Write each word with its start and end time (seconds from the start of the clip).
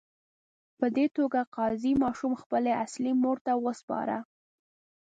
په 0.79 0.85
دې 0.95 1.05
توګه 1.17 1.39
قاضي 1.55 1.93
ماشوم 2.03 2.33
خپلې 2.41 2.71
اصلي 2.85 3.11
مور 3.23 3.37
ته 3.45 3.53
وسپاره. 3.65 4.17